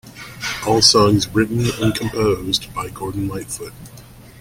All 0.65 0.81
songs 0.81 1.27
written 1.29 1.63
and 1.79 1.93
composed 1.93 2.73
by 2.73 2.89
Gordon 2.89 3.27
Lightfoot. 3.27 3.71